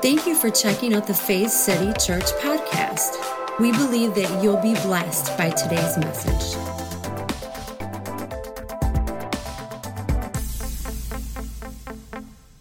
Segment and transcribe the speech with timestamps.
[0.00, 3.16] Thank you for checking out the Faith City Church podcast.
[3.58, 6.56] We believe that you'll be blessed by today's message.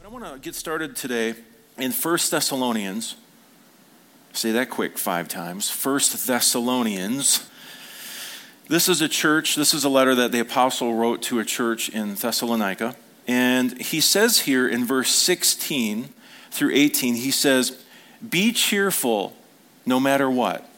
[0.03, 1.35] I want to get started today
[1.77, 3.17] in 1 Thessalonians.
[4.33, 5.69] Say that quick five times.
[5.69, 7.47] 1 Thessalonians.
[8.67, 11.87] This is a church, this is a letter that the apostle wrote to a church
[11.89, 12.95] in Thessalonica.
[13.27, 16.15] And he says here in verse 16
[16.51, 17.83] through 18, he says,
[18.27, 19.35] Be cheerful
[19.85, 20.69] no matter what.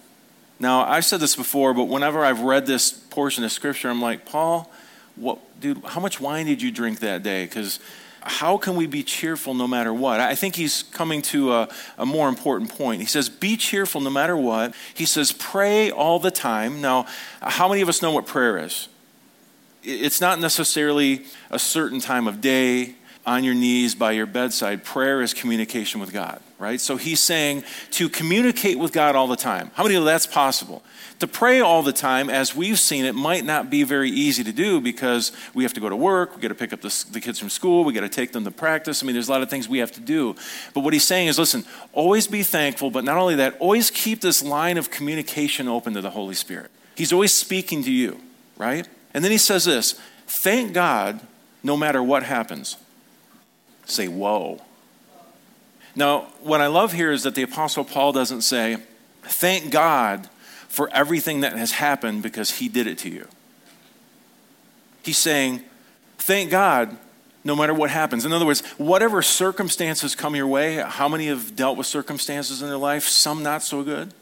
[0.60, 4.26] Now, I've said this before, but whenever I've read this portion of scripture, I'm like,
[4.26, 4.70] Paul,
[5.16, 7.46] what, dude, how much wine did you drink that day?
[7.46, 7.80] Because
[8.22, 10.20] how can we be cheerful no matter what?
[10.20, 13.02] I think he's coming to a, a, more important point.
[13.02, 14.76] He says, Be cheerful no matter what.
[14.94, 16.82] He says, Pray all the time.
[16.82, 17.06] Now,
[17.42, 18.90] how many of us know what prayer is?
[19.82, 22.96] It's not necessarily a certain time of day
[23.30, 24.84] on your knees by your bedside.
[24.84, 26.82] Prayer is communication with God, right?
[26.82, 29.70] So he's saying to communicate with God all the time.
[29.76, 30.82] How many know that's possible?
[31.20, 34.52] To pray all the time, as we've seen, it might not be very easy to
[34.52, 37.22] do because we have to go to work, we got to pick up the, the
[37.22, 39.04] kids from school, we got to take them to practice.
[39.04, 40.36] I mean, there's a lot of things we have to do.
[40.74, 44.22] But what he's saying is listen, always be thankful, but not only that, always keep
[44.22, 46.72] this line of communication open to the Holy Spirit.
[46.96, 48.20] He's always speaking to you,
[48.58, 48.88] right?
[49.14, 51.20] And then he says this thank God
[51.62, 52.76] no matter what happens.
[53.90, 54.62] Say, whoa.
[55.96, 58.78] Now, what I love here is that the Apostle Paul doesn't say,
[59.24, 60.30] thank God
[60.68, 63.28] for everything that has happened because he did it to you.
[65.04, 65.64] He's saying,
[66.18, 66.96] thank God
[67.44, 68.26] no matter what happens.
[68.26, 72.68] In other words, whatever circumstances come your way, how many have dealt with circumstances in
[72.68, 73.06] their life?
[73.06, 74.14] Some not so good.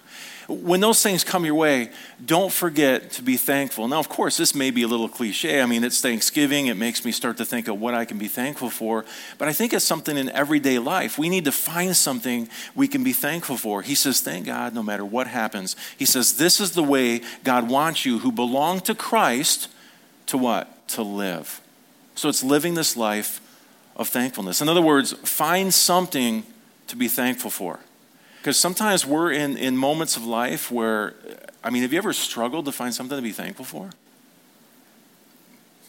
[0.48, 1.90] When those things come your way,
[2.26, 3.86] don't forget to be thankful.
[3.90, 5.62] Now, of course, this may be a little cliche.
[5.62, 6.68] I mean, it's Thanksgiving.
[6.68, 9.04] It makes me start to think of what I can be thankful for.
[9.38, 11.18] But I think it's something in everyday life.
[11.18, 13.82] We need to find something we can be thankful for.
[13.82, 15.76] He says, Thank God no matter what happens.
[15.98, 19.68] He says, This is the way God wants you who belong to Christ
[20.28, 20.88] to what?
[20.90, 21.60] To live.
[22.16, 23.42] So it's living this life
[23.98, 24.62] of thankfulness.
[24.62, 26.44] In other words, find something
[26.88, 27.82] to be thankful for.
[28.48, 31.16] Because sometimes we're in, in moments of life where,
[31.66, 33.90] I mean, have you ever struggled to find something to be thankful for?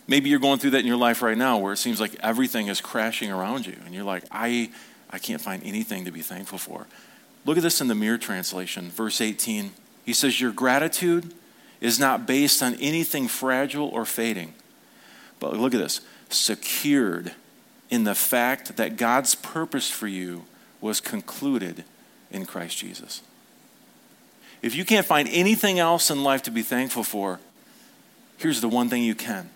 [0.08, 2.66] Maybe you're going through that in your life right now where it seems like everything
[2.66, 4.70] is crashing around you and you're like, I,
[5.08, 6.88] I can't find anything to be thankful for.
[7.44, 9.70] Look at this in the Mirror translation, verse 18.
[10.04, 11.32] He says, Your gratitude
[11.80, 14.52] is not based on anything fragile or fading.
[15.38, 17.34] But look at this secured
[17.88, 20.42] in the fact that God's purpose for you
[20.80, 21.84] was concluded
[22.30, 23.22] in Christ Jesus.
[24.62, 27.38] If you can't find anything else in life to be thankful for,
[28.38, 29.50] here's the one thing you can.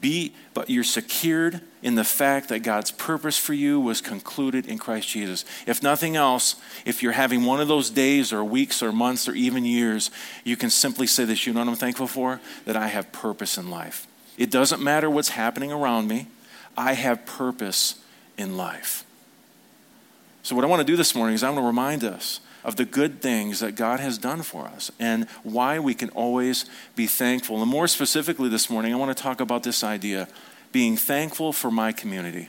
[0.00, 4.78] Be, but you're secured in the fact that God's purpose for you was concluded in
[4.78, 5.44] Christ Jesus.
[5.66, 6.56] If nothing else,
[6.86, 10.10] if you're having one of those days or weeks or months or even years,
[10.42, 12.40] you can simply say this you know what I'm thankful for?
[12.64, 14.06] That I have purpose in life.
[14.38, 16.28] It doesn't matter what's happening around me,
[16.76, 18.02] I have purpose
[18.38, 19.04] in life.
[20.42, 22.76] So, what I want to do this morning is I want to remind us of
[22.76, 27.06] the good things that God has done for us and why we can always be
[27.06, 27.60] thankful.
[27.60, 30.28] And more specifically this morning, I want to talk about this idea
[30.72, 32.48] being thankful for my community.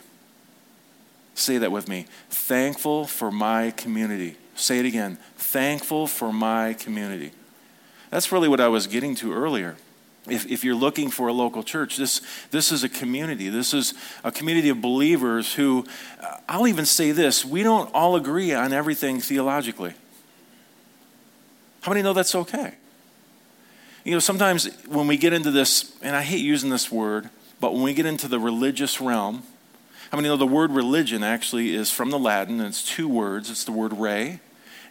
[1.34, 2.08] Say that with me.
[2.30, 4.38] Thankful for my community.
[4.56, 5.18] Say it again.
[5.38, 7.32] Thankful for my community.
[8.10, 9.78] That's really what I was getting to earlier
[10.30, 12.22] if, if you're looking for a local church, this,
[12.52, 13.50] this is a community.
[13.50, 13.94] This is
[14.24, 15.86] a community of believers who,
[16.22, 19.94] uh, I'll even say this, we don't all agree on everything theologically.
[21.82, 22.76] How many know that's okay?
[24.04, 27.74] You know, sometimes when we get into this, and I hate using this word, but
[27.74, 29.44] when we get into the religious realm,
[30.12, 33.50] how many know the word religion actually is from the Latin, and it's two words.
[33.50, 34.40] It's the word re,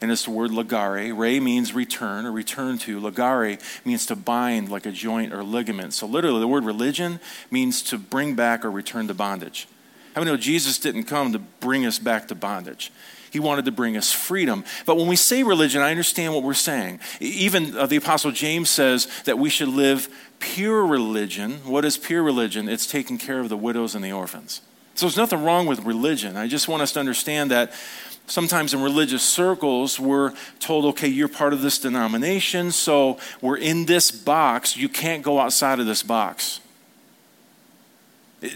[0.01, 1.17] and it's the word ligare.
[1.17, 3.01] Re means return or return to.
[3.01, 5.93] Ligare means to bind like a joint or ligament.
[5.93, 9.69] So literally, the word religion means to bring back or return to bondage.
[10.15, 12.91] How many know Jesus didn't come to bring us back to bondage?
[13.31, 14.65] He wanted to bring us freedom.
[14.87, 16.99] But when we say religion, I understand what we're saying.
[17.21, 20.09] Even uh, the Apostle James says that we should live
[20.41, 21.59] pure religion.
[21.65, 22.69] What is pure religion?
[22.69, 24.63] It's taking care of the widows and the orphans.
[24.95, 26.37] So there's nothing wrong with religion.
[26.37, 27.73] I just want us to understand that
[28.31, 33.87] sometimes in religious circles, we're told, okay, you're part of this denomination, so we're in
[33.87, 34.77] this box.
[34.77, 36.61] You can't go outside of this box.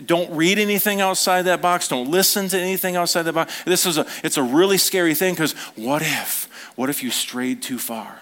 [0.07, 1.89] Don't read anything outside that box.
[1.89, 3.63] Don't listen to anything outside that box.
[3.65, 6.49] This is a, it's a really scary thing because what if?
[6.75, 8.21] What if you strayed too far?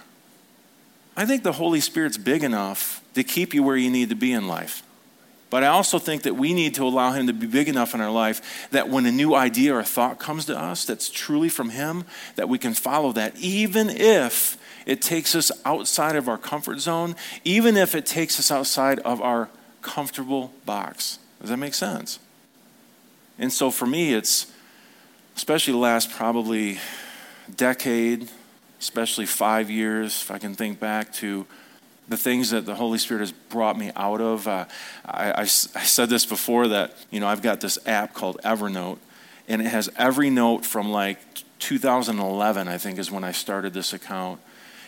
[1.17, 4.33] I think the Holy Spirit's big enough to keep you where you need to be
[4.33, 4.83] in life.
[5.53, 8.01] But I also think that we need to allow Him to be big enough in
[8.01, 11.69] our life that when a new idea or thought comes to us that's truly from
[11.69, 12.05] Him,
[12.37, 14.57] that we can follow that, even if
[14.87, 19.21] it takes us outside of our comfort zone, even if it takes us outside of
[19.21, 19.51] our
[19.83, 21.19] comfortable box.
[21.43, 22.19] Does that make sense?
[23.39, 24.51] And so for me, it's
[25.37, 26.79] especially the last probably
[27.55, 28.31] decade,
[28.81, 31.47] especially five years, if I can think back to
[32.09, 34.47] the things that the Holy Spirit has brought me out of.
[34.49, 34.67] Uh,
[35.05, 38.99] I, I, I, said this before that, you know, I've got this app called Evernote,
[39.49, 41.19] and it has every note from like
[41.59, 44.41] 2011, I think, is when I started this account.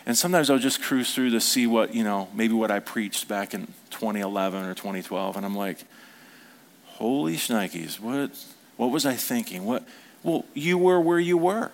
[0.05, 3.27] And sometimes I'll just cruise through to see what, you know, maybe what I preached
[3.27, 5.37] back in 2011 or 2012.
[5.37, 5.83] And I'm like,
[6.85, 8.31] holy shnikes, what,
[8.77, 9.65] what was I thinking?
[9.65, 9.83] What,
[10.21, 11.71] well, you were where you were.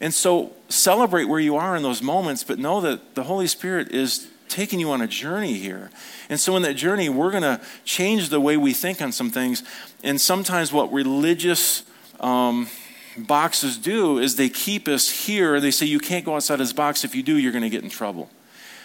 [0.00, 3.90] And so celebrate where you are in those moments, but know that the Holy Spirit
[3.90, 5.90] is taking you on a journey here.
[6.28, 9.30] And so, in that journey, we're going to change the way we think on some
[9.30, 9.62] things.
[10.02, 11.84] And sometimes, what religious
[12.20, 12.68] um,
[13.16, 15.60] boxes do is they keep us here.
[15.60, 17.04] They say, you can't go outside this box.
[17.04, 18.28] If you do, you're going to get in trouble.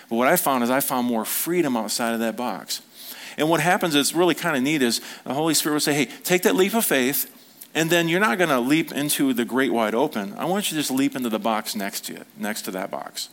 [0.10, 2.82] But what I found is I found more freedom outside of that box.
[3.38, 6.06] And what happens is really kind of neat is the Holy Spirit will say, hey,
[6.24, 7.30] take that leap of faith.
[7.76, 10.34] And then you're not going to leap into the great wide open.
[10.38, 12.92] I want you to just leap into the box next to it, next to that
[12.92, 13.30] box.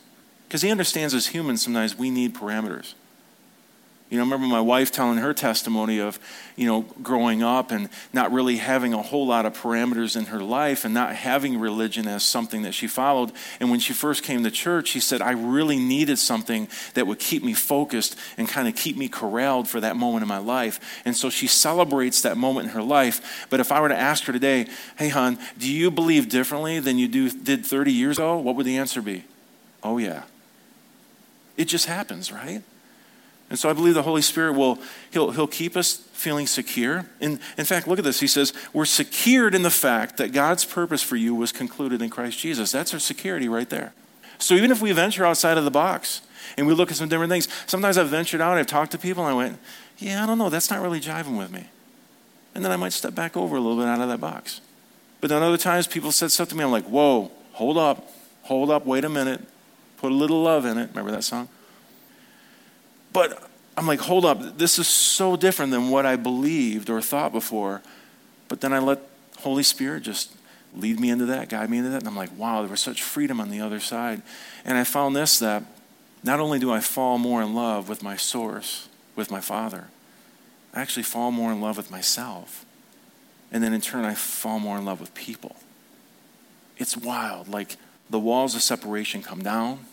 [0.51, 2.93] Because he understands as humans, sometimes we need parameters.
[4.09, 6.19] You know, I remember my wife telling her testimony of,
[6.57, 10.43] you know, growing up and not really having a whole lot of parameters in her
[10.43, 13.31] life and not having religion as something that she followed.
[13.61, 17.19] And when she first came to church, she said, I really needed something that would
[17.19, 21.01] keep me focused and kind of keep me corralled for that moment in my life.
[21.05, 23.47] And so she celebrates that moment in her life.
[23.49, 26.97] But if I were to ask her today, hey, hon, do you believe differently than
[26.97, 28.37] you do, did 30 years ago?
[28.37, 29.23] What would the answer be?
[29.81, 30.23] Oh, yeah.
[31.61, 32.63] It just happens, right?
[33.51, 34.79] And so I believe the Holy Spirit will
[35.11, 37.05] he'll, he'll keep us feeling secure.
[37.19, 38.19] In, in fact, look at this.
[38.19, 42.09] He says, We're secured in the fact that God's purpose for you was concluded in
[42.09, 42.71] Christ Jesus.
[42.71, 43.93] That's our security right there.
[44.39, 46.21] So even if we venture outside of the box
[46.57, 49.23] and we look at some different things, sometimes I've ventured out, I've talked to people,
[49.23, 49.59] and I went,
[49.99, 51.69] Yeah, I don't know, that's not really jiving with me.
[52.55, 54.61] And then I might step back over a little bit out of that box.
[55.19, 58.11] But then other times people said stuff to me, I'm like, Whoa, hold up,
[58.41, 59.41] hold up, wait a minute.
[60.01, 60.89] Put a little love in it.
[60.89, 61.47] Remember that song?
[63.13, 67.31] But I'm like, hold up, this is so different than what I believed or thought
[67.31, 67.83] before.
[68.47, 68.99] But then I let
[69.41, 70.35] Holy Spirit just
[70.75, 71.99] lead me into that, guide me into that.
[71.99, 74.23] And I'm like, wow, there was such freedom on the other side.
[74.65, 75.63] And I found this that
[76.23, 79.89] not only do I fall more in love with my source, with my Father,
[80.73, 82.65] I actually fall more in love with myself.
[83.51, 85.57] And then in turn, I fall more in love with people.
[86.77, 87.49] It's wild.
[87.49, 87.77] Like
[88.09, 89.85] the walls of separation come down,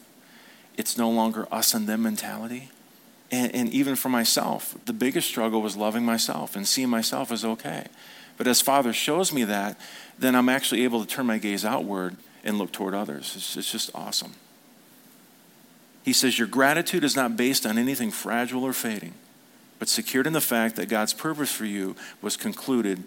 [0.78, 2.70] it's no longer us and them mentality.
[3.30, 7.44] And, and, even for myself, the biggest struggle was loving myself and seeing myself as
[7.44, 7.88] okay.
[8.38, 9.78] But as Father shows me that,
[10.18, 13.34] then I'm actually able to turn my gaze outward and look toward others.
[13.36, 14.32] It's, it's just awesome.
[16.04, 19.12] He says, Your gratitude is not based on anything fragile or fading,
[19.78, 23.02] but secured in the fact that God's purpose for you was concluded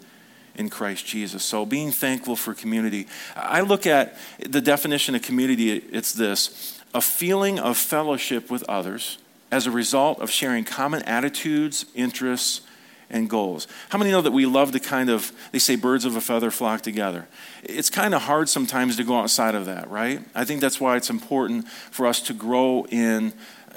[0.55, 1.43] in Christ Jesus.
[1.43, 3.07] So being thankful for community.
[3.35, 9.17] I look at the definition of community, it's this a feeling of fellowship with others
[9.51, 12.61] as a result of sharing common attitudes, interests,
[13.09, 13.67] and goals.
[13.89, 16.49] How many know that we love to kind of, they say birds of a feather
[16.49, 17.27] flock together?
[17.61, 20.21] It's kind of hard sometimes to go outside of that, right?
[20.33, 23.33] I think that's why it's important for us to grow in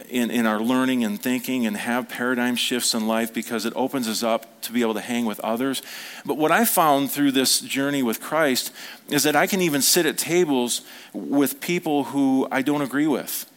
[0.08, 4.08] in, in our learning and thinking and have paradigm shifts in life because it opens
[4.08, 5.82] us up to be able to hang with others.
[6.24, 8.72] But what I found through this journey with Christ
[9.08, 10.82] is that I can even sit at tables
[11.12, 13.50] with people who I don't agree with.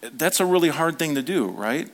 [0.00, 1.90] That's a really hard thing to do, right?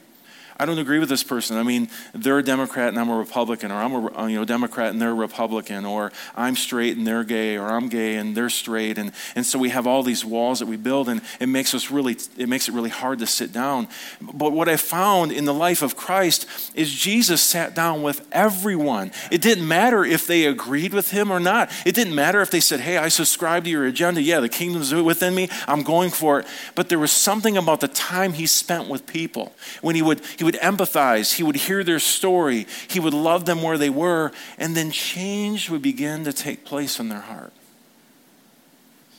[0.58, 1.58] I don't agree with this person.
[1.58, 4.44] I mean, they're a Democrat and I'm a Republican, or I'm a uh, you know
[4.46, 8.34] Democrat and they're a Republican, or I'm straight and they're gay, or I'm gay and
[8.34, 11.48] they're straight, and and so we have all these walls that we build, and it
[11.48, 13.86] makes us really it makes it really hard to sit down.
[14.20, 19.12] But what I found in the life of Christ is Jesus sat down with everyone.
[19.30, 21.70] It didn't matter if they agreed with him or not.
[21.84, 24.22] It didn't matter if they said, "Hey, I subscribe to your agenda.
[24.22, 25.50] Yeah, the kingdom's within me.
[25.68, 29.52] I'm going for it." But there was something about the time he spent with people
[29.82, 33.62] when he would he would empathize, he would hear their story, he would love them
[33.62, 37.52] where they were, and then change would begin to take place in their heart.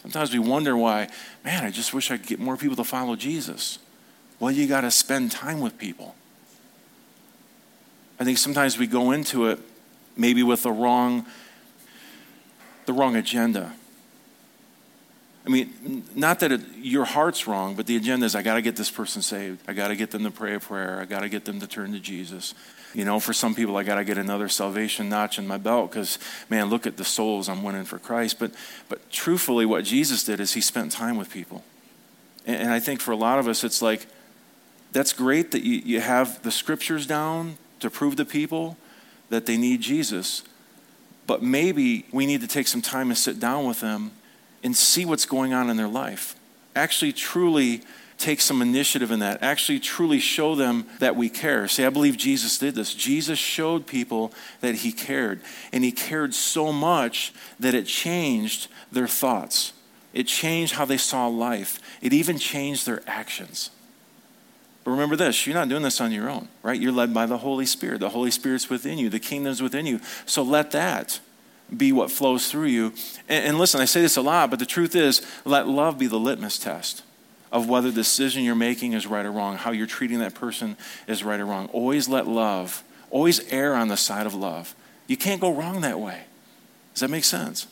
[0.01, 1.09] Sometimes we wonder why,
[1.43, 3.77] man, I just wish I could get more people to follow Jesus.
[4.39, 6.15] Well, you got to spend time with people.
[8.19, 9.59] I think sometimes we go into it
[10.15, 11.25] maybe with the wrong
[12.87, 13.73] the wrong agenda.
[15.47, 18.61] I mean, not that it, your heart's wrong, but the agenda is I got to
[18.61, 19.61] get this person saved.
[19.65, 20.99] I got to get them to pray a prayer.
[20.99, 22.53] I got to get them to turn to Jesus.
[22.93, 25.89] You know, for some people, I got to get another salvation notch in my belt
[25.89, 28.39] because, man, look at the souls I'm winning for Christ.
[28.39, 28.51] But,
[28.89, 31.63] but truthfully, what Jesus did is he spent time with people.
[32.45, 34.05] And, and I think for a lot of us, it's like,
[34.91, 38.75] that's great that you, you have the scriptures down to prove to people
[39.29, 40.43] that they need Jesus.
[41.25, 44.11] But maybe we need to take some time and sit down with them
[44.63, 46.35] and see what's going on in their life.
[46.75, 47.81] Actually, truly
[48.17, 49.41] take some initiative in that.
[49.43, 51.67] Actually, truly show them that we care.
[51.67, 52.93] See, I believe Jesus did this.
[52.93, 55.41] Jesus showed people that he cared.
[55.71, 59.73] And he cared so much that it changed their thoughts,
[60.13, 63.69] it changed how they saw life, it even changed their actions.
[64.83, 66.79] But remember this you're not doing this on your own, right?
[66.79, 67.99] You're led by the Holy Spirit.
[67.99, 69.99] The Holy Spirit's within you, the kingdom's within you.
[70.25, 71.19] So let that
[71.75, 72.93] be what flows through you.
[73.27, 76.07] And, and, listen, I say this a lot, but the truth is, let love be
[76.07, 77.03] the litmus test
[77.51, 80.77] of whether the decision you're making is right or wrong, how you're treating that person
[81.07, 81.67] is right or wrong.
[81.73, 84.75] Always let love, always err on the side of love.
[85.07, 86.23] You can't go wrong that way.
[86.93, 87.67] Does that make sense?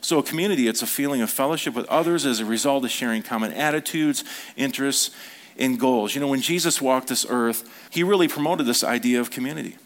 [0.00, 3.22] So, a community, it's a feeling of fellowship with others as a result of sharing
[3.22, 4.24] common attitudes,
[4.56, 5.10] interests,
[5.58, 6.14] and goals.
[6.14, 9.76] You know, when Jesus walked this earth, he really promoted this idea of community.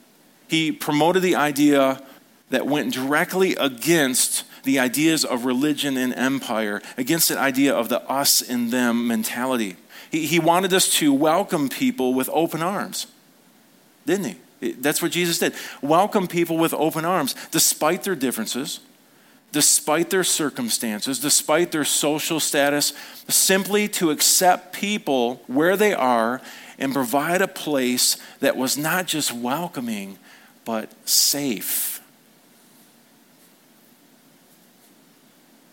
[0.46, 2.00] He promoted the idea
[2.50, 8.02] that went directly against the ideas of religion and empire, against the idea of the
[8.10, 9.76] us and them mentality.
[10.10, 13.06] He, he wanted us to welcome people with open arms,
[14.06, 14.72] didn't he?
[14.72, 15.54] That's what Jesus did.
[15.82, 18.80] Welcome people with open arms, despite their differences,
[19.52, 22.94] despite their circumstances, despite their social status,
[23.28, 26.40] simply to accept people where they are
[26.78, 30.18] and provide a place that was not just welcoming,
[30.64, 31.93] but safe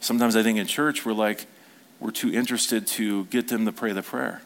[0.02, 1.46] Sometimes I think in church we're like,
[2.00, 4.42] we're too interested to get them to pray the prayer.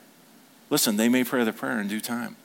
[0.70, 2.36] Listen, they may pray the prayer in due time.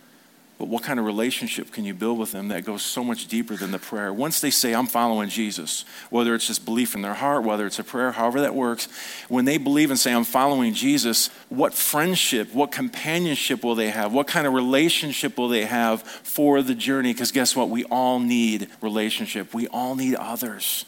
[0.60, 3.56] But what kind of relationship can you build with them that goes so much deeper
[3.56, 4.12] than the prayer?
[4.12, 7.78] Once they say, I'm following Jesus, whether it's just belief in their heart, whether it's
[7.78, 8.86] a prayer, however that works,
[9.28, 14.12] when they believe and say, I'm following Jesus, what friendship, what companionship will they have?
[14.12, 17.14] What kind of relationship will they have for the journey?
[17.14, 17.70] Because guess what?
[17.70, 20.84] We all need relationship, we all need others,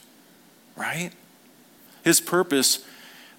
[0.76, 1.12] right?
[2.02, 2.84] His purpose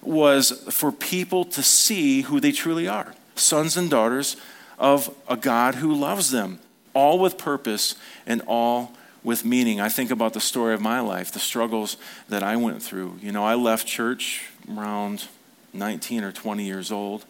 [0.02, 4.36] was for people to see who they truly are sons and daughters
[4.78, 6.60] of a God who loves them,
[6.92, 8.92] all with purpose and all
[9.24, 9.80] with meaning.
[9.80, 11.96] I think about the story of my life, the struggles
[12.28, 13.18] that I went through.
[13.20, 15.26] You know, I left church around
[15.72, 17.24] 19 or 20 years old.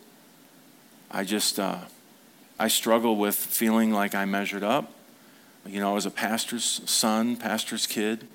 [1.11, 1.79] I just, uh,
[2.59, 4.93] I struggled with feeling like I measured up.
[5.67, 8.27] You know, I was a pastor's son, pastor's kid.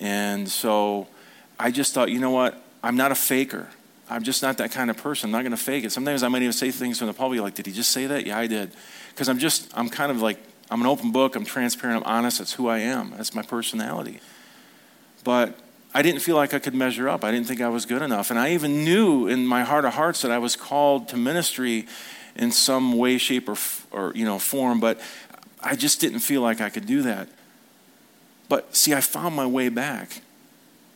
[0.00, 1.08] And so
[1.62, 2.60] I just thought, you know what?
[2.82, 3.68] I'm not a faker.
[4.10, 5.28] I'm just not that kind of person.
[5.28, 5.92] I'm not going to fake it.
[5.92, 8.26] Sometimes I might even say things from the public like, did he just say that?
[8.26, 8.72] Yeah, I did.
[9.10, 10.38] Because I'm just, I'm kind of like,
[10.72, 11.36] I'm an open book.
[11.36, 12.04] I'm transparent.
[12.04, 12.38] I'm honest.
[12.38, 13.12] That's who I am.
[13.16, 14.18] That's my personality.
[15.22, 15.56] But
[15.94, 17.22] I didn't feel like I could measure up.
[17.22, 18.30] I didn't think I was good enough.
[18.30, 21.86] And I even knew in my heart of hearts that I was called to ministry
[22.34, 23.56] in some way, shape, or,
[23.92, 24.80] or you know, form.
[24.80, 25.00] But
[25.62, 27.28] I just didn't feel like I could do that.
[28.48, 30.22] But see, I found my way back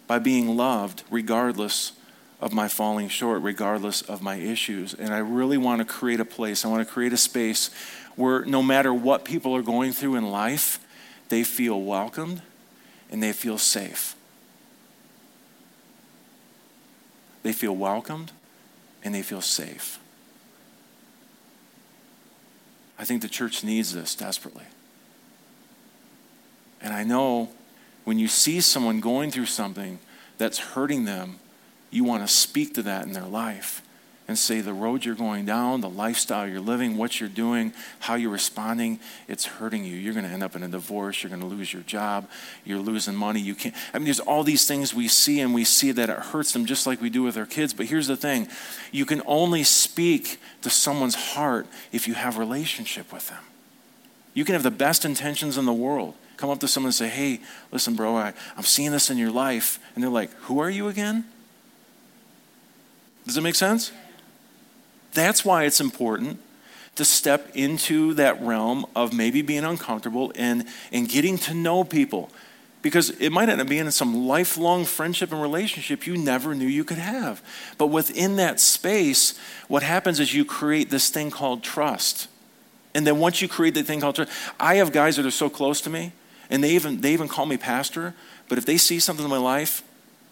[0.07, 1.93] by being loved regardless
[2.41, 4.95] of my falling short, regardless of my issues.
[4.95, 7.71] And I really want to create a place, I want to create a space
[8.15, 10.79] where no matter what people are going through in life,
[11.29, 12.43] they feel welcomed
[13.11, 14.15] and they feel safe.
[17.43, 18.33] They feel welcomed
[19.05, 19.99] and they feel safe.
[22.99, 24.65] I think the church needs this desperately.
[26.81, 27.51] And I know
[28.07, 29.99] when you see someone going through something
[30.39, 31.41] that's hurting them,
[31.91, 33.83] you want to speak to that in their life
[34.29, 38.15] and say the road you're going down, the lifestyle you're living, what you're doing, how
[38.15, 39.97] you're responding, it's hurting you.
[39.97, 41.21] You're going to end up in a divorce.
[41.21, 42.29] You're going to lose your job.
[42.65, 43.41] You're losing money.
[43.41, 43.75] You can't.
[43.93, 46.65] I mean, there's all these things we see, and we see that it hurts them
[46.65, 47.75] just like we do with our kids.
[47.75, 48.47] But here's the thing
[48.93, 53.43] you can only speak to someone's heart if you have relationship with them.
[54.33, 57.09] You can have the best intentions in the world come up to someone and say,
[57.09, 57.41] hey,
[57.73, 59.79] listen, bro, I, I'm seeing this in your life.
[59.95, 61.25] And they're like, who are you again?
[63.27, 63.93] Does it make sense?
[65.13, 66.41] That's why it's important
[66.97, 72.31] to step into that realm of maybe being uncomfortable and, and getting to know people.
[72.83, 76.85] Because it might end up being some lifelong friendship and relationship you never knew you
[76.85, 77.43] could have.
[77.79, 79.39] But within that space,
[79.69, 82.29] what happens is you create this thing called trust.
[82.95, 85.51] And then once you create that thing called trust, I have guys that are so
[85.51, 86.13] close to me
[86.51, 88.15] and they even, they even call me pastor,
[88.49, 89.83] but if they see something in my life,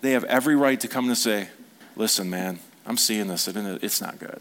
[0.01, 1.49] they have every right to come and say,
[1.97, 4.41] listen, man, I'm seeing this, it's not good.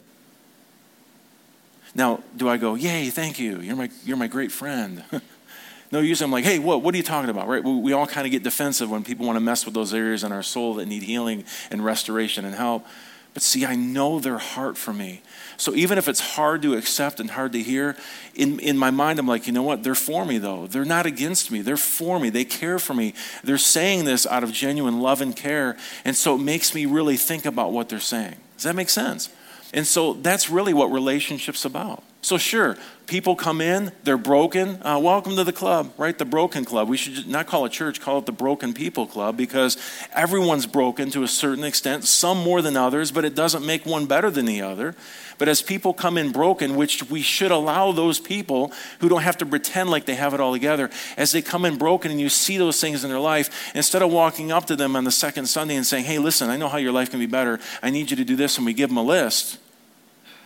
[1.95, 5.03] Now, do I go, yay, thank you, you're my, you're my great friend?
[5.91, 7.63] no, usually I'm like, hey, what, what are you talking about, right?
[7.63, 10.23] We, we all kind of get defensive when people want to mess with those areas
[10.23, 12.85] in our soul that need healing and restoration and help.
[13.33, 15.21] But see, I know their heart for me.
[15.57, 17.95] So even if it's hard to accept and hard to hear,
[18.35, 19.83] in, in my mind, I'm like, you know what?
[19.83, 20.67] They're for me, though.
[20.67, 21.61] They're not against me.
[21.61, 22.29] They're for me.
[22.29, 23.13] They care for me.
[23.43, 25.77] They're saying this out of genuine love and care.
[26.05, 28.35] And so it makes me really think about what they're saying.
[28.55, 29.29] Does that make sense?
[29.73, 32.03] And so that's really what relationships about.
[32.23, 34.81] So sure, people come in, they're broken.
[34.81, 36.17] Uh, welcome to the club, right?
[36.17, 36.87] The broken club.
[36.87, 39.75] We should not call it church, call it the broken people club because
[40.13, 44.05] everyone's broken to a certain extent, some more than others, but it doesn't make one
[44.05, 44.95] better than the other.
[45.37, 49.39] But as people come in broken, which we should allow those people who don't have
[49.39, 52.29] to pretend like they have it all together, as they come in broken and you
[52.29, 55.47] see those things in their life, instead of walking up to them on the second
[55.47, 57.59] Sunday and saying, hey, listen, I know how your life can be better.
[57.81, 59.57] I need you to do this, and we give them a list.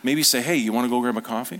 [0.03, 1.59] Maybe say, hey, you want to go grab a coffee?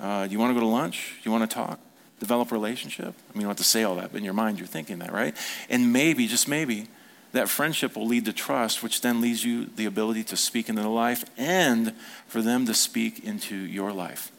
[0.00, 1.14] Uh, you want to go to lunch?
[1.22, 1.78] You want to talk?
[2.18, 3.06] Develop a relationship?
[3.06, 4.98] I mean, you don't have to say all that, but in your mind, you're thinking
[4.98, 5.36] that, right?
[5.68, 6.88] And maybe, just maybe,
[7.32, 10.82] that friendship will lead to trust, which then leads you the ability to speak into
[10.82, 11.94] the life and
[12.26, 14.30] for them to speak into your life.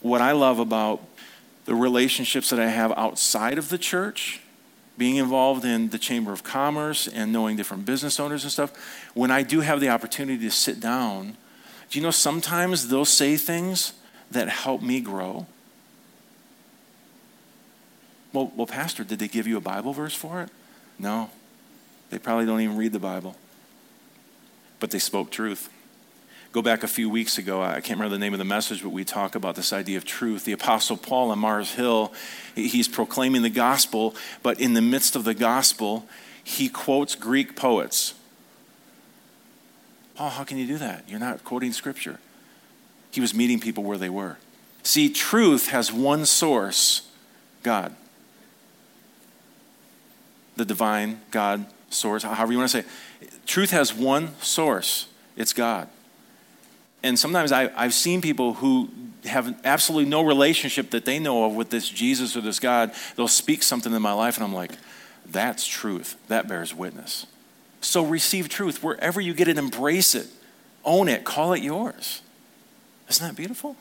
[0.00, 1.02] What I love about
[1.64, 4.40] the relationships that I have outside of the church,
[4.98, 8.72] being involved in the Chamber of Commerce and knowing different business owners and stuff,
[9.14, 11.36] when I do have the opportunity to sit down,
[11.92, 13.92] do you know sometimes they'll say things
[14.30, 15.46] that help me grow?
[18.32, 20.48] Well, well, Pastor, did they give you a Bible verse for it?
[20.98, 21.28] No.
[22.08, 23.36] They probably don't even read the Bible.
[24.80, 25.68] But they spoke truth.
[26.50, 28.88] Go back a few weeks ago, I can't remember the name of the message, but
[28.88, 30.46] we talk about this idea of truth.
[30.46, 32.14] The Apostle Paul on Mars Hill,
[32.54, 36.08] he's proclaiming the gospel, but in the midst of the gospel,
[36.42, 38.14] he quotes Greek poets.
[40.14, 41.08] Paul, how can you do that?
[41.08, 42.18] You're not quoting scripture.
[43.10, 44.38] He was meeting people where they were.
[44.82, 47.08] See, truth has one source
[47.62, 47.94] God.
[50.56, 52.86] The divine God source, however you want to say
[53.20, 53.46] it.
[53.46, 55.88] Truth has one source it's God.
[57.02, 58.90] And sometimes I, I've seen people who
[59.24, 62.92] have absolutely no relationship that they know of with this Jesus or this God.
[63.16, 64.72] They'll speak something in my life, and I'm like,
[65.26, 66.16] that's truth.
[66.28, 67.26] That bears witness.
[67.82, 68.82] So receive truth.
[68.82, 70.28] Wherever you get it, embrace it,
[70.84, 72.22] own it, call it yours.
[73.10, 73.76] Isn't that beautiful?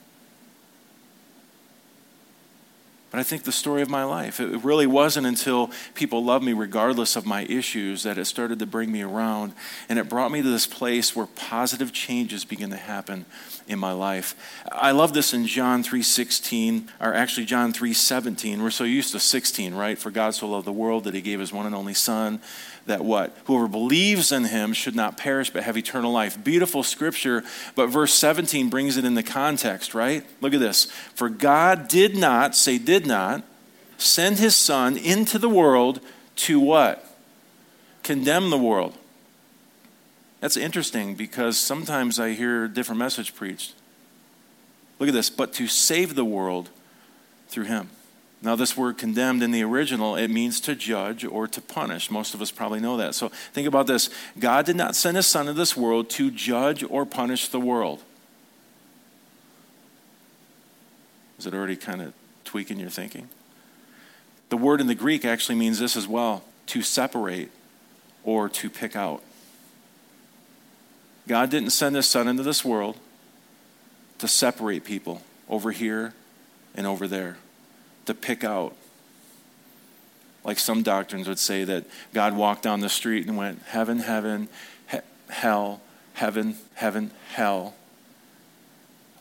[3.12, 6.54] But I think the story of my life, it really wasn't until people loved me
[6.54, 9.52] regardless of my issues that it started to bring me around.
[9.90, 13.26] And it brought me to this place where positive changes begin to happen
[13.68, 14.34] in my life.
[14.72, 18.64] I love this in John 3:16, or actually John 3:17.
[18.64, 20.00] We're so used to 16, right?
[20.00, 22.40] For God so loved the world that he gave his one and only son
[22.86, 23.38] that what?
[23.46, 26.44] Whoever believes in him should not perish but have eternal life.
[26.44, 27.44] Beautiful scripture,
[27.76, 30.26] but verse 17 brings it in the context, right?
[30.42, 30.86] Look at this.
[31.14, 33.44] For God did not, say did not,
[33.98, 36.00] send his son into the world
[36.38, 37.06] to what?
[38.04, 38.98] Condemn the world.
[40.40, 43.76] That's interesting because sometimes I hear a different message preached.
[44.98, 46.70] Look at this, but to save the world
[47.48, 47.90] through him.
[48.44, 52.10] Now, this word condemned in the original, it means to judge or to punish.
[52.10, 53.14] Most of us probably know that.
[53.14, 56.84] So think about this God did not send his son to this world to judge
[56.84, 58.02] or punish the world.
[61.38, 63.30] Is it already kind of tweaking your thinking?
[64.50, 67.52] The word in the Greek actually means this as well to separate
[68.24, 69.24] or to pick out.
[71.28, 72.98] God didn't send his son into this world
[74.18, 76.14] to separate people over here
[76.76, 77.38] and over there
[78.06, 78.76] to pick out.
[80.44, 84.50] Like some doctrines would say that God walked down the street and went, heaven, heaven,
[84.90, 84.98] he-
[85.30, 85.82] hell,
[86.14, 87.76] heaven, heaven, hell.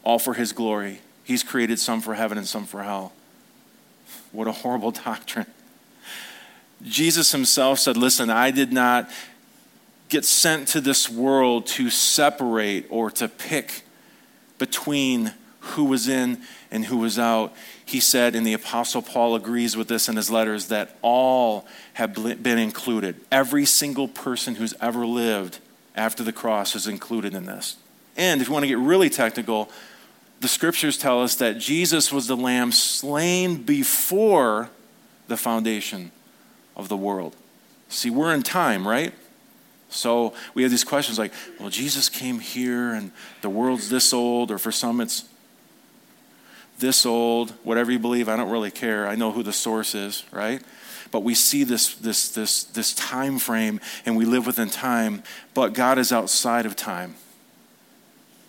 [0.02, 1.00] All for his glory.
[1.24, 3.12] He's created some for heaven and some for hell.
[4.32, 5.46] What a horrible doctrine.
[6.82, 9.10] Jesus himself said, Listen, I did not
[10.08, 13.82] get sent to this world to separate or to pick
[14.58, 17.54] between who was in and who was out.
[17.84, 22.14] He said, and the Apostle Paul agrees with this in his letters, that all have
[22.14, 23.16] been included.
[23.30, 25.58] Every single person who's ever lived
[25.96, 27.76] after the cross is included in this.
[28.16, 29.70] And if you want to get really technical,
[30.40, 34.70] the scriptures tell us that Jesus was the lamb slain before
[35.28, 36.10] the foundation
[36.76, 37.36] of the world.
[37.88, 39.12] See, we're in time, right?
[39.90, 43.10] So we have these questions like, well, Jesus came here and
[43.42, 45.24] the world's this old, or for some it's
[46.80, 49.06] this old, whatever you believe, I don't really care.
[49.06, 50.62] I know who the source is, right?
[51.10, 55.22] But we see this, this, this, this time frame and we live within time,
[55.54, 57.16] but God is outside of time.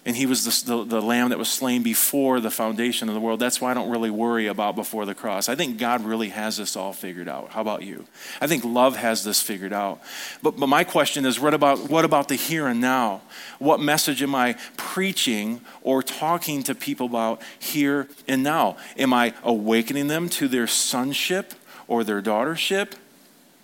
[0.04, 3.22] And he was the, the, the, lamb that was slain before the foundation of the
[3.22, 3.40] world.
[3.40, 5.48] That's why I don't really worry about before the cross.
[5.48, 7.52] I think God really has this all figured out.
[7.52, 8.06] How about you?
[8.40, 10.02] I think love has this figured out.
[10.42, 13.22] But, but my question is what about, what about the here and now?
[13.60, 18.78] What message am I preaching or talking to people about here and now?
[18.98, 21.54] Am I awakening them to their sonship
[21.88, 22.94] or their daughtership?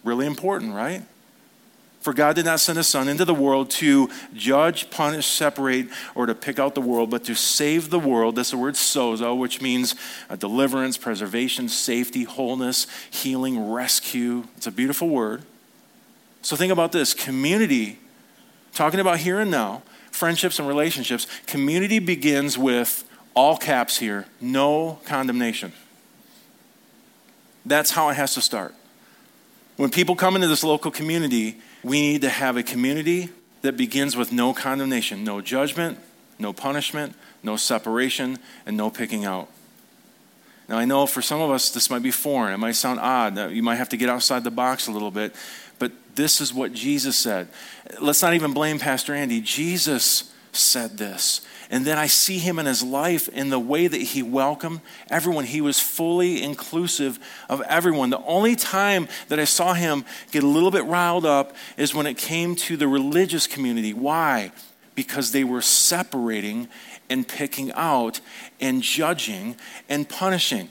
[0.03, 1.01] Really important, right?
[2.07, 6.25] For God did not send his Son into the world to judge, punish, separate, or
[6.25, 8.37] to pick out the world, but to save the world.
[8.37, 9.93] That's the word sozo, which means
[10.29, 14.45] uh, deliverance, preservation, safety, wholeness, healing, rescue.
[14.55, 15.43] It's a beautiful word.
[16.41, 17.99] So think about this community,
[18.73, 21.27] talking about here and now, friendships and relationships.
[21.45, 25.73] Community begins with all caps here no condemnation.
[27.65, 28.73] That's how it has to start.
[29.75, 33.29] When people come into this local community, we need to have a community
[33.61, 35.97] that begins with no condemnation, no judgment,
[36.37, 39.49] no punishment, no separation, and no picking out.
[40.69, 42.53] Now, I know for some of us this might be foreign.
[42.53, 43.51] It might sound odd.
[43.51, 45.33] You might have to get outside the box a little bit.
[45.79, 47.47] But this is what Jesus said.
[48.01, 49.39] Let's not even blame Pastor Andy.
[49.39, 51.41] Jesus said this.
[51.69, 55.43] And then I see him in his life in the way that he welcomed everyone.
[55.43, 58.09] He was fully inclusive of everyone.
[58.09, 62.07] The only time that I saw him get a little bit riled up is when
[62.07, 63.93] it came to the religious community.
[63.93, 64.51] Why?
[64.95, 66.69] Because they were separating
[67.09, 68.21] and picking out
[68.61, 69.57] and judging
[69.89, 70.69] and punishing.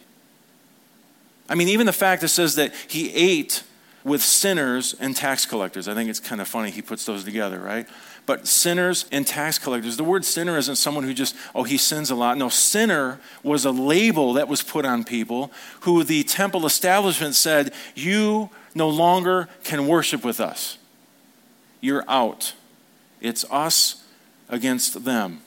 [1.49, 3.63] I mean, even the fact that says that he ate
[4.07, 5.89] with sinners and tax collectors.
[5.89, 7.89] I think it's kind of funny he puts those together, right?
[8.27, 9.97] But sinners and tax collectors.
[9.97, 12.37] The word sinner isn't someone who just, oh, he sins a lot.
[12.37, 17.73] No, sinner was a label that was put on people who the temple establishment said,
[17.95, 20.77] you no longer can worship with us.
[21.81, 22.55] You're out.
[23.21, 24.05] It's us
[24.49, 25.41] against them.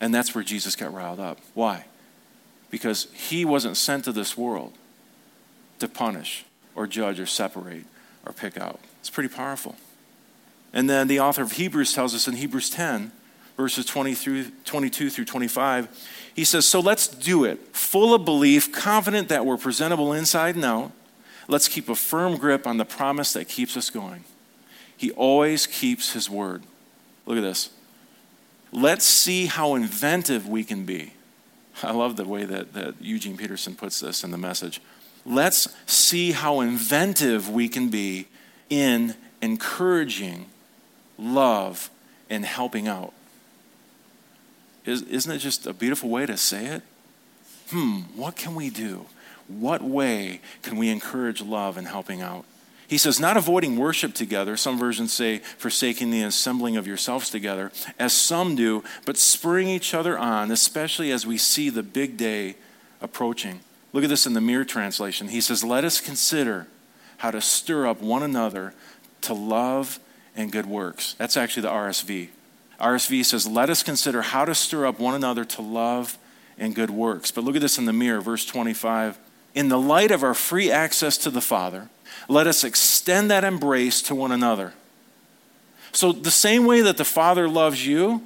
[0.00, 1.40] And that's where Jesus got riled up.
[1.54, 1.86] Why?
[2.70, 4.72] Because he wasn't sent to this world
[5.80, 7.86] to punish or judge or separate
[8.24, 8.80] or pick out.
[9.00, 9.76] It's pretty powerful.
[10.74, 13.12] And then the author of Hebrews tells us in Hebrews 10,
[13.56, 15.88] verses 20 through 22 through 25,
[16.34, 20.64] he says, So let's do it, full of belief, confident that we're presentable inside and
[20.64, 20.90] out.
[21.46, 24.24] Let's keep a firm grip on the promise that keeps us going.
[24.96, 26.64] He always keeps his word.
[27.24, 27.70] Look at this.
[28.72, 31.12] Let's see how inventive we can be.
[31.84, 34.80] I love the way that, that Eugene Peterson puts this in the message.
[35.24, 38.26] Let's see how inventive we can be
[38.68, 40.46] in encouraging
[41.18, 41.90] love,
[42.30, 43.12] and helping out.
[44.86, 46.82] Isn't it just a beautiful way to say it?
[47.70, 49.06] Hmm, what can we do?
[49.48, 52.44] What way can we encourage love and helping out?
[52.86, 57.72] He says, not avoiding worship together, some versions say forsaking the assembling of yourselves together,
[57.98, 62.56] as some do, but spurring each other on, especially as we see the big day
[63.00, 63.60] approaching.
[63.92, 65.28] Look at this in the Mirror translation.
[65.28, 66.66] He says, Let us consider
[67.18, 68.74] how to stir up one another
[69.22, 69.98] to love
[70.36, 71.14] and good works.
[71.14, 72.28] That's actually the RSV.
[72.80, 76.18] RSV says, Let us consider how to stir up one another to love
[76.58, 77.30] and good works.
[77.30, 79.18] But look at this in the mirror, verse 25.
[79.54, 81.88] In the light of our free access to the Father,
[82.28, 84.74] let us extend that embrace to one another.
[85.92, 88.22] So, the same way that the Father loves you,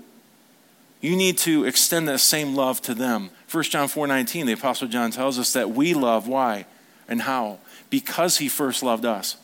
[1.01, 3.31] you need to extend that same love to them.
[3.51, 6.27] 1 John 4 19, the Apostle John tells us that we love.
[6.27, 6.65] Why
[7.09, 7.59] and how?
[7.91, 9.37] Because he first loved us.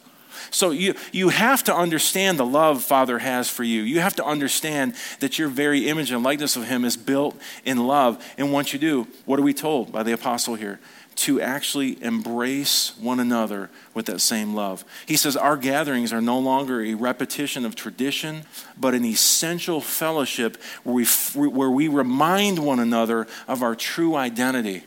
[0.50, 3.82] So you, you have to understand the love Father has for you.
[3.82, 7.86] You have to understand that your very image and likeness of Him is built in
[7.86, 8.24] love.
[8.38, 10.80] And once you do, what are we told by the apostle here?
[11.16, 14.84] To actually embrace one another with that same love.
[15.06, 18.44] He says, Our gatherings are no longer a repetition of tradition,
[18.76, 21.06] but an essential fellowship where we,
[21.48, 24.82] where we remind one another of our true identity.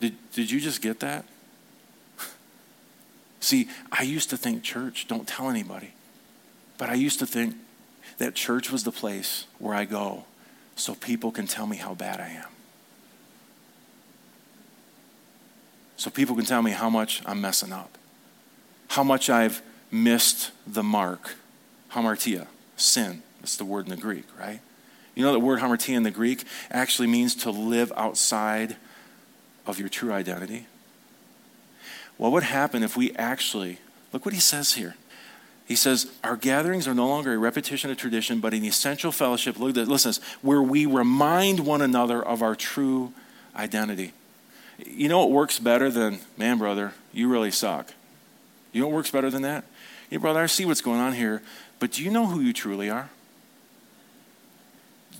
[0.00, 1.24] Did, did you just get that?
[3.42, 5.94] See, I used to think church, don't tell anybody.
[6.78, 7.56] But I used to think
[8.18, 10.26] that church was the place where I go
[10.76, 12.48] so people can tell me how bad I am.
[15.96, 17.98] So people can tell me how much I'm messing up,
[18.88, 21.34] how much I've missed the mark.
[21.90, 23.24] Hamartia, sin.
[23.40, 24.60] That's the word in the Greek, right?
[25.16, 28.76] You know, the word hamartia in the Greek actually means to live outside
[29.66, 30.66] of your true identity.
[32.16, 33.78] What would happen if we actually,
[34.12, 34.94] look what he says here.
[35.66, 39.58] He says, Our gatherings are no longer a repetition of tradition, but an essential fellowship.
[39.58, 43.12] Look at listen, where we remind one another of our true
[43.56, 44.12] identity.
[44.84, 47.92] You know what works better than, man, brother, you really suck.
[48.72, 49.64] You know what works better than that?
[50.10, 51.42] Hey, brother, I see what's going on here,
[51.78, 53.10] but do you know who you truly are?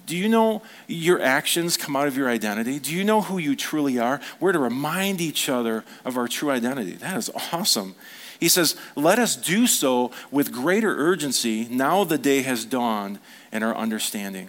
[0.07, 2.79] Do you know your actions come out of your identity?
[2.79, 4.21] Do you know who you truly are?
[4.41, 6.93] We're to remind each other of our true identity.
[6.93, 7.95] That is awesome.
[8.41, 13.21] He says, Let us do so with greater urgency now the day has dawned
[13.53, 14.49] and our understanding.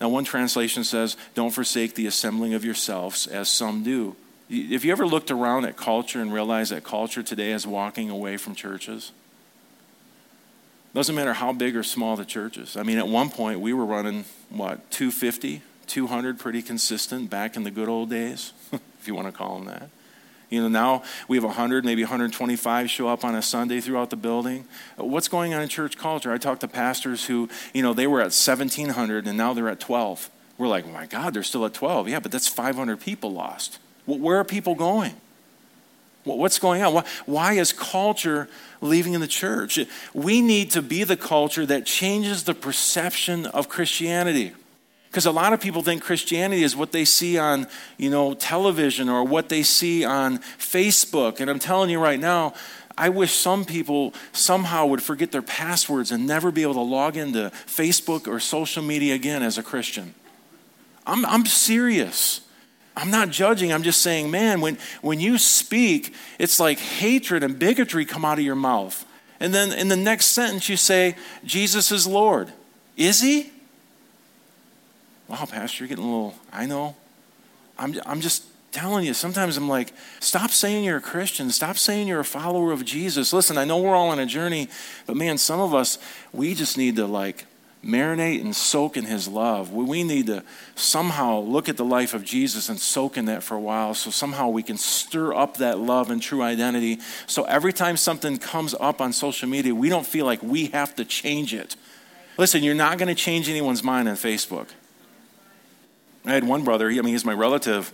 [0.00, 4.16] Now, one translation says, Don't forsake the assembling of yourselves as some do.
[4.50, 8.36] Have you ever looked around at culture and realized that culture today is walking away
[8.36, 9.12] from churches?
[10.94, 12.76] Doesn't matter how big or small the church is.
[12.76, 17.64] I mean, at one point we were running, what, 250, 200 pretty consistent back in
[17.64, 19.90] the good old days, if you want to call them that.
[20.50, 24.16] You know, now we have 100, maybe 125 show up on a Sunday throughout the
[24.16, 24.66] building.
[24.96, 26.32] What's going on in church culture?
[26.32, 29.80] I talk to pastors who, you know, they were at 1,700 and now they're at
[29.80, 30.30] 12.
[30.58, 32.08] We're like, oh my God, they're still at 12.
[32.08, 33.80] Yeah, but that's 500 people lost.
[34.06, 35.14] Where are people going?
[36.24, 37.04] What's going on?
[37.26, 38.48] Why is culture
[38.80, 39.78] leaving in the church?
[40.12, 44.52] We need to be the culture that changes the perception of Christianity.
[45.10, 49.08] Because a lot of people think Christianity is what they see on, you know, television
[49.08, 51.38] or what they see on Facebook.
[51.38, 52.54] And I'm telling you right now,
[52.96, 57.16] I wish some people somehow would forget their passwords and never be able to log
[57.16, 60.14] into Facebook or social media again as a Christian.
[61.06, 62.40] I'm, I'm serious.
[62.96, 63.72] I'm not judging.
[63.72, 68.38] I'm just saying, man, when, when you speak, it's like hatred and bigotry come out
[68.38, 69.04] of your mouth.
[69.40, 72.52] And then in the next sentence, you say, Jesus is Lord.
[72.96, 73.50] Is he?
[75.26, 76.94] Wow, Pastor, you're getting a little, I know.
[77.78, 81.50] I'm, I'm just telling you, sometimes I'm like, stop saying you're a Christian.
[81.50, 83.32] Stop saying you're a follower of Jesus.
[83.32, 84.68] Listen, I know we're all on a journey,
[85.06, 85.98] but man, some of us,
[86.32, 87.46] we just need to like
[87.84, 89.72] marinate and soak in his love.
[89.72, 90.42] We need to
[90.74, 94.10] somehow look at the life of Jesus and soak in that for a while so
[94.10, 96.98] somehow we can stir up that love and true identity.
[97.26, 100.94] So every time something comes up on social media, we don't feel like we have
[100.96, 101.76] to change it.
[102.36, 104.68] Listen, you're not going to change anyone's mind on Facebook.
[106.24, 107.92] I had one brother, I mean, he's my relative.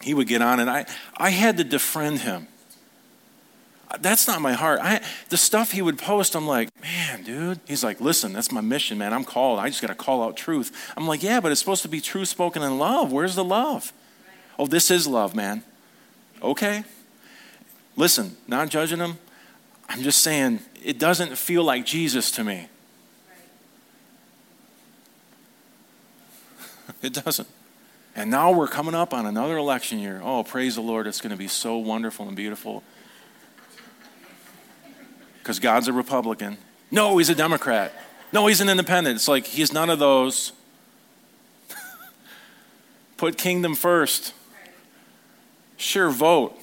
[0.00, 0.86] He would get on, and I,
[1.16, 2.46] I had to defriend him
[4.00, 4.80] that's not my heart.
[4.82, 7.60] I, the stuff he would post, I'm like, man, dude.
[7.66, 9.14] He's like, listen, that's my mission, man.
[9.14, 9.58] I'm called.
[9.58, 10.92] I just got to call out truth.
[10.96, 13.12] I'm like, yeah, but it's supposed to be truth spoken in love.
[13.12, 13.92] Where's the love?
[14.58, 15.62] Oh, this is love, man.
[16.42, 16.84] Okay.
[17.96, 19.18] Listen, not judging him.
[19.88, 22.68] I'm just saying, it doesn't feel like Jesus to me.
[27.02, 27.48] it doesn't.
[28.14, 30.20] And now we're coming up on another election year.
[30.22, 31.06] Oh, praise the Lord.
[31.06, 32.82] It's going to be so wonderful and beautiful
[35.48, 36.58] because God's a Republican.
[36.90, 37.94] No, he's a Democrat.
[38.34, 39.16] No, he's an independent.
[39.16, 40.52] It's like he's none of those.
[43.16, 44.34] Put kingdom first.
[45.78, 46.54] Sure, vote.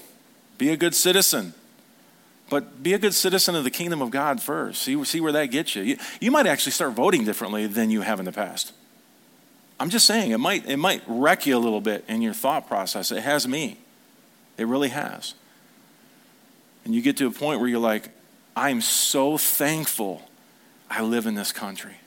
[0.59, 1.55] Be a good citizen.
[2.47, 4.83] But be a good citizen of the kingdom of God first.
[4.83, 5.81] See, see where that gets you.
[5.81, 5.97] you.
[6.21, 8.71] You might actually start voting differently than you have in the past.
[9.79, 12.67] I'm just saying, it might, it might wreck you a little bit in your thought
[12.67, 13.11] process.
[13.11, 13.79] It has me.
[14.59, 15.33] It really has.
[16.83, 18.11] And you get to a point where you're like,
[18.55, 20.29] I'm so thankful
[20.89, 21.97] I live in this country.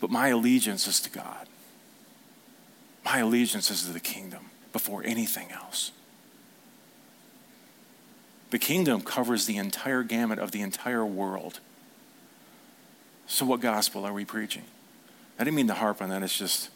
[0.00, 1.48] But my allegiance is to God.
[3.04, 5.90] My allegiance is to the kingdom before anything else.
[8.50, 11.60] The kingdom covers the entire gamut of the entire world.
[13.26, 14.62] So, what gospel are we preaching?
[15.38, 16.22] I didn't mean to harp on that.
[16.22, 16.70] It's just,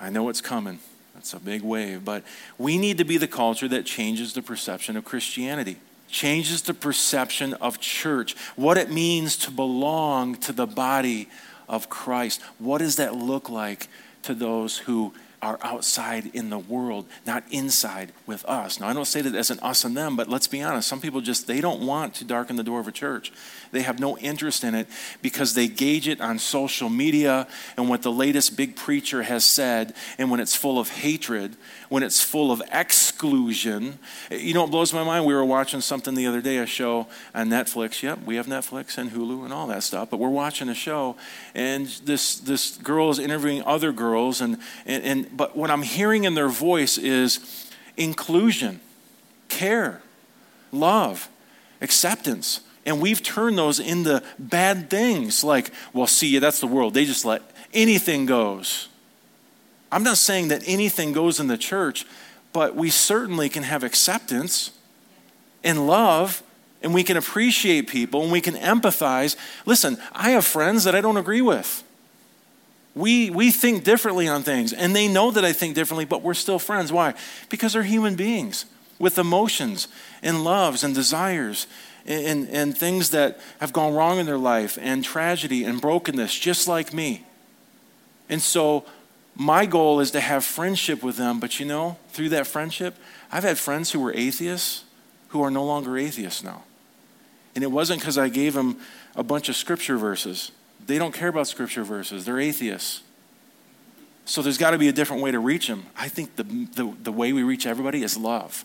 [0.00, 0.78] I know it's coming.
[1.14, 2.04] That's a big wave.
[2.04, 2.22] But
[2.58, 5.78] we need to be the culture that changes the perception of Christianity
[6.10, 11.28] changes the perception of church, what it means to belong to the body
[11.68, 12.42] of Christ.
[12.58, 13.88] What does that look like
[14.22, 18.78] to those who are outside in the world, not inside with us.
[18.78, 20.86] Now, I don't say that as an us and them, but let's be honest.
[20.86, 23.32] Some people just, they don't want to darken the door of a church.
[23.72, 24.86] They have no interest in it
[25.22, 29.94] because they gauge it on social media and what the latest big preacher has said.
[30.18, 31.56] And when it's full of hatred,
[31.88, 33.98] when it's full of exclusion.
[34.30, 35.24] You know it blows my mind?
[35.24, 38.02] We were watching something the other day, a show on Netflix.
[38.02, 40.10] Yep, we have Netflix and Hulu and all that stuff.
[40.10, 41.16] But we're watching a show,
[41.54, 44.40] and this, this girl is interviewing other girls.
[44.40, 48.80] And, and, and, but what I'm hearing in their voice is inclusion,
[49.48, 50.02] care,
[50.72, 51.28] love,
[51.80, 52.60] acceptance.
[52.86, 56.94] And we've turned those into bad things like, well, see, that's the world.
[56.94, 58.88] They just let anything goes.
[59.92, 62.06] I'm not saying that anything goes in the church,
[62.52, 64.70] but we certainly can have acceptance
[65.62, 66.42] and love
[66.82, 69.36] and we can appreciate people and we can empathize.
[69.66, 71.84] Listen, I have friends that I don't agree with.
[73.00, 76.34] We, we think differently on things, and they know that I think differently, but we're
[76.34, 76.92] still friends.
[76.92, 77.14] Why?
[77.48, 78.66] Because they're human beings
[78.98, 79.88] with emotions
[80.22, 81.66] and loves and desires
[82.04, 86.68] and, and things that have gone wrong in their life and tragedy and brokenness, just
[86.68, 87.24] like me.
[88.28, 88.84] And so
[89.34, 92.96] my goal is to have friendship with them, but you know, through that friendship,
[93.32, 94.84] I've had friends who were atheists
[95.28, 96.64] who are no longer atheists now.
[97.54, 98.78] And it wasn't because I gave them
[99.16, 100.52] a bunch of scripture verses.
[100.90, 103.02] They don't care about scripture verses, they're atheists.
[104.24, 105.86] So there's got to be a different way to reach them.
[105.96, 108.64] I think the, the, the way we reach everybody is love.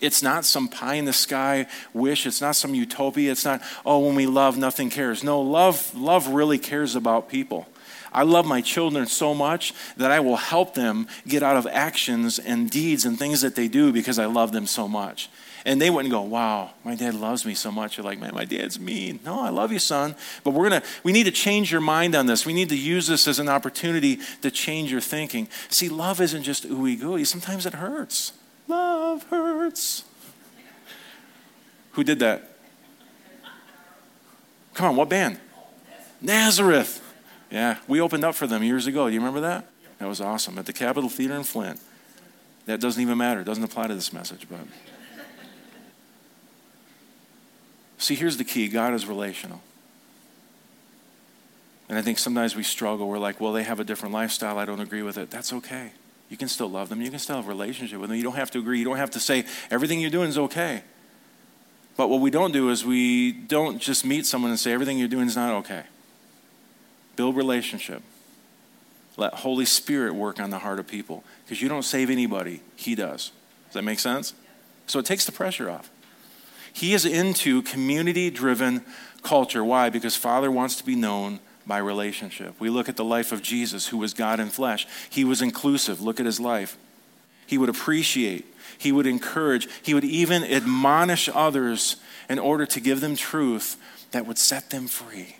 [0.00, 2.26] It's not some pie in the sky wish.
[2.26, 3.30] It's not some utopia.
[3.30, 5.22] It's not, oh, when we love, nothing cares.
[5.22, 7.68] No, love, love really cares about people.
[8.12, 12.40] I love my children so much that I will help them get out of actions
[12.40, 15.28] and deeds and things that they do because I love them so much.
[15.66, 17.96] And they wouldn't go, wow, my dad loves me so much.
[17.96, 19.18] You're like, man, my dad's mean.
[19.24, 20.14] No, I love you, son.
[20.42, 22.44] But we're going to, we need to change your mind on this.
[22.44, 25.48] We need to use this as an opportunity to change your thinking.
[25.70, 27.24] See, love isn't just ooey gooey.
[27.24, 28.32] Sometimes it hurts.
[28.68, 30.04] Love hurts.
[31.92, 32.50] Who did that?
[34.74, 35.38] Come on, what band?
[36.20, 37.00] Nazareth.
[37.50, 39.06] Yeah, we opened up for them years ago.
[39.06, 39.66] Do you remember that?
[39.98, 40.58] That was awesome.
[40.58, 41.80] At the Capitol Theater in Flint.
[42.66, 43.40] That doesn't even matter.
[43.40, 44.58] It doesn't apply to this message, but.
[48.04, 49.62] See, here's the key God is relational.
[51.88, 53.08] And I think sometimes we struggle.
[53.08, 54.58] We're like, well, they have a different lifestyle.
[54.58, 55.30] I don't agree with it.
[55.30, 55.92] That's okay.
[56.28, 57.00] You can still love them.
[57.00, 58.18] You can still have a relationship with them.
[58.18, 58.78] You don't have to agree.
[58.78, 60.82] You don't have to say everything you're doing is okay.
[61.96, 65.08] But what we don't do is we don't just meet someone and say everything you're
[65.08, 65.84] doing is not okay.
[67.16, 68.02] Build relationship.
[69.16, 71.24] Let Holy Spirit work on the heart of people.
[71.44, 73.32] Because you don't save anybody, He does.
[73.68, 74.34] Does that make sense?
[74.86, 75.90] So it takes the pressure off.
[76.74, 78.84] He is into community driven
[79.22, 79.64] culture.
[79.64, 79.90] Why?
[79.90, 82.54] Because Father wants to be known by relationship.
[82.58, 84.86] We look at the life of Jesus, who was God in flesh.
[85.08, 86.02] He was inclusive.
[86.02, 86.76] Look at his life.
[87.46, 88.44] He would appreciate,
[88.76, 91.96] he would encourage, he would even admonish others
[92.28, 93.76] in order to give them truth
[94.10, 95.36] that would set them free.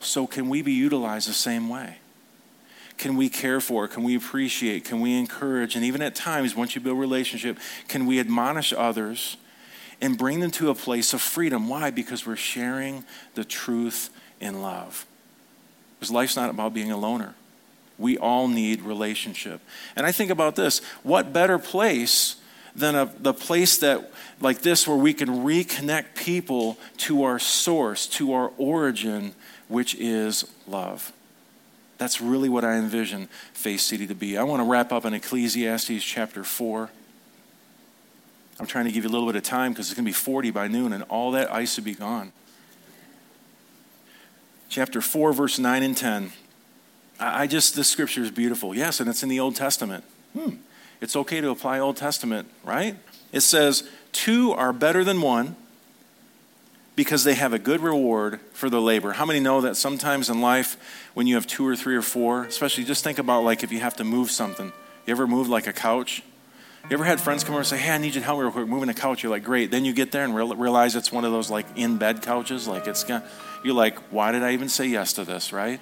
[0.00, 1.98] So, can we be utilized the same way?
[2.96, 3.86] Can we care for?
[3.88, 4.84] Can we appreciate?
[4.84, 5.74] Can we encourage?
[5.74, 7.58] And even at times, once you build relationship,
[7.88, 9.36] can we admonish others
[10.00, 11.68] and bring them to a place of freedom?
[11.68, 11.90] Why?
[11.90, 14.10] Because we're sharing the truth
[14.40, 15.06] in love.
[15.98, 17.34] Because life's not about being a loner.
[17.98, 19.60] We all need relationship.
[19.94, 22.36] And I think about this what better place
[22.74, 24.10] than a, the place that
[24.40, 29.34] like this where we can reconnect people to our source, to our origin,
[29.68, 31.12] which is love.
[31.98, 34.38] That's really what I envision Faith City to be.
[34.38, 36.88] I want to wrap up in Ecclesiastes chapter 4.
[38.60, 40.12] I'm trying to give you a little bit of time because it's going to be
[40.12, 42.30] 40 by noon and all that ice will be gone.
[44.68, 46.32] Chapter 4, verse 9 and 10.
[47.18, 48.74] I just, this scripture is beautiful.
[48.74, 50.04] Yes, and it's in the Old Testament.
[50.38, 50.56] Hmm.
[51.00, 52.96] It's okay to apply Old Testament, right?
[53.32, 55.56] It says, Two are better than one
[56.96, 59.12] because they have a good reward for the labor.
[59.12, 60.76] How many know that sometimes in life,
[61.14, 63.80] when you have two or three or four, especially just think about like if you
[63.80, 64.70] have to move something.
[65.06, 66.22] You ever moved like a couch?
[66.84, 68.44] You ever had friends come over and say, Hey, I need you to help me
[68.44, 69.22] real quick moving a couch?
[69.22, 69.70] You're like, Great.
[69.70, 72.66] Then you get there and realize it's one of those like in bed couches.
[72.66, 73.24] Like it's got,
[73.64, 75.80] you're like, Why did I even say yes to this, right?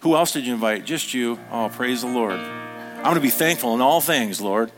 [0.00, 0.84] Who else did you invite?
[0.84, 1.38] Just you.
[1.50, 2.38] Oh, praise the Lord.
[2.38, 4.70] I'm going to be thankful in all things, Lord.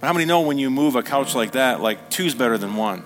[0.00, 2.74] But how many know when you move a couch like that, like two's better than
[2.74, 3.04] one?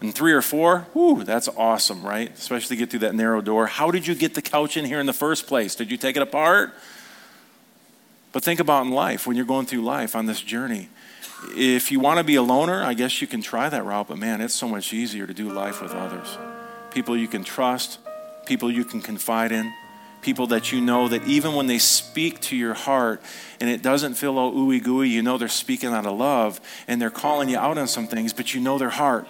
[0.00, 2.30] And three or four, whoo, that's awesome, right?
[2.34, 3.66] Especially get through that narrow door.
[3.66, 5.74] How did you get the couch in here in the first place?
[5.74, 6.74] Did you take it apart?
[8.32, 10.88] But think about in life, when you're going through life on this journey.
[11.56, 14.18] If you want to be a loner, I guess you can try that route, but
[14.18, 16.38] man, it's so much easier to do life with others.
[16.90, 17.98] People you can trust,
[18.46, 19.72] people you can confide in,
[20.22, 23.20] people that you know that even when they speak to your heart
[23.60, 27.00] and it doesn't feel all ooey gooey, you know they're speaking out of love and
[27.00, 29.28] they're calling you out on some things, but you know their heart.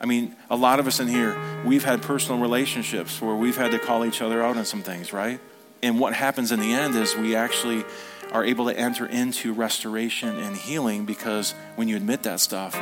[0.00, 3.70] I mean, a lot of us in here, we've had personal relationships where we've had
[3.70, 5.40] to call each other out on some things, right?
[5.82, 7.84] And what happens in the end is we actually
[8.32, 12.74] are able to enter into restoration and healing because when you admit that stuff,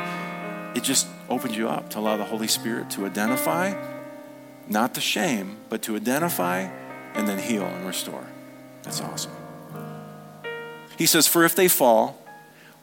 [0.75, 3.73] it just opens you up to allow the Holy Spirit to identify,
[4.69, 6.69] not to shame, but to identify
[7.13, 8.25] and then heal and restore.
[8.83, 9.33] That's awesome.
[10.97, 12.17] He says, For if they fall,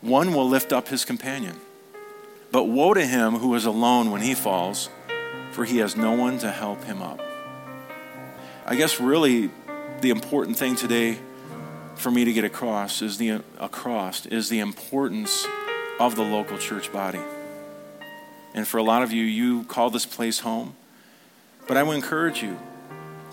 [0.03, 1.57] one will lift up his companion.
[2.53, 4.91] But woe to him who is alone when he falls,
[5.53, 7.21] for he has no one to help him up.
[8.67, 9.51] I guess really
[10.03, 11.19] the important thing today
[11.99, 15.47] for me to get across is the across is the importance
[15.99, 17.21] of the local church body.
[18.55, 20.75] And for a lot of you, you call this place home.
[21.67, 22.59] But I would encourage you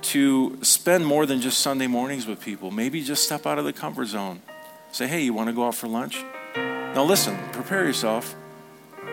[0.01, 2.69] to spend more than just Sunday mornings with people.
[2.69, 4.41] Maybe just step out of the comfort zone.
[4.91, 6.23] Say, hey, you want to go out for lunch?
[6.55, 8.35] Now, listen, prepare yourself.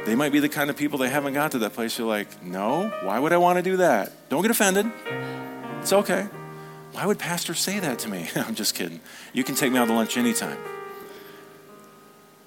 [0.05, 1.99] They might be the kind of people that haven't got to that place.
[1.99, 4.29] You're like, no, why would I want to do that?
[4.29, 4.91] Don't get offended.
[5.81, 6.27] It's okay.
[6.93, 8.29] Why would pastor say that to me?
[8.37, 9.01] I'm just kidding.
[9.33, 10.59] You can take me out to lunch anytime.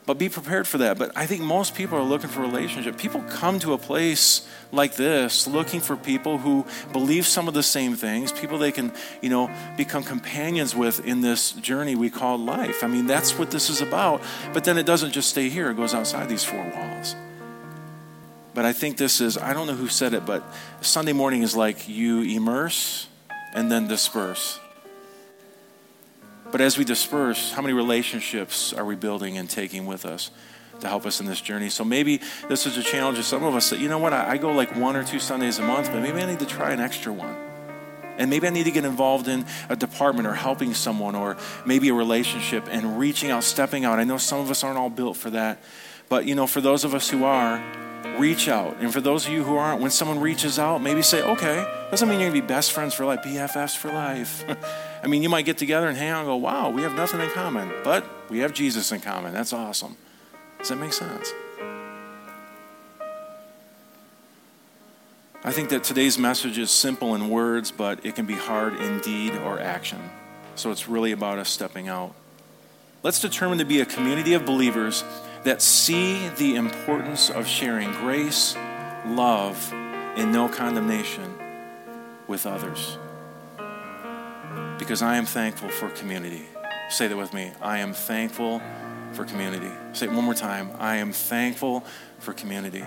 [0.05, 0.99] But be prepared for that.
[0.99, 2.95] But I think most people are looking for relationship.
[2.97, 7.63] People come to a place like this looking for people who believe some of the
[7.63, 8.91] same things, people they can,
[9.21, 12.83] you know, become companions with in this journey we call life.
[12.83, 14.21] I mean, that's what this is about.
[14.53, 17.15] But then it doesn't just stay here, it goes outside these four walls.
[18.53, 20.43] But I think this is, I don't know who said it, but
[20.81, 23.07] Sunday morning is like you immerse
[23.55, 24.59] and then disperse.
[26.51, 30.29] But as we disperse, how many relationships are we building and taking with us
[30.81, 31.69] to help us in this journey?
[31.69, 34.37] So maybe this is a challenge of some of us that, you know what, I
[34.37, 36.79] go like one or two Sundays a month, but maybe I need to try an
[36.79, 37.35] extra one.
[38.17, 41.35] And maybe I need to get involved in a department or helping someone or
[41.65, 43.99] maybe a relationship and reaching out, stepping out.
[43.99, 45.61] I know some of us aren't all built for that.
[46.07, 47.61] But, you know, for those of us who are,
[48.19, 48.77] reach out.
[48.79, 52.07] And for those of you who aren't, when someone reaches out, maybe say, okay, doesn't
[52.07, 54.43] mean you're going to be best friends for life, BFFs for life.
[55.03, 57.19] I mean, you might get together and hang out and go, wow, we have nothing
[57.19, 59.33] in common, but we have Jesus in common.
[59.33, 59.97] That's awesome.
[60.59, 61.31] Does that make sense?
[65.43, 68.99] I think that today's message is simple in words, but it can be hard in
[69.01, 69.99] deed or action.
[70.55, 72.15] So it's really about us stepping out.
[73.03, 75.03] Let's determine to be a community of believers
[75.45, 78.55] that see the importance of sharing grace,
[79.05, 79.71] love,
[80.17, 81.33] and no condemnation
[82.27, 82.97] with others
[84.77, 86.45] because I am thankful for community.
[86.89, 87.51] Say that with me.
[87.61, 88.61] I am thankful
[89.13, 89.71] for community.
[89.93, 90.71] Say it one more time.
[90.77, 91.85] I am thankful
[92.19, 92.83] for community.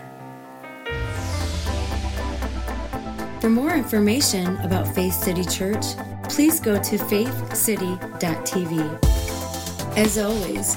[3.41, 5.85] For more information about Faith City Church,
[6.25, 9.97] please go to faithcity.tv.
[9.97, 10.77] As always,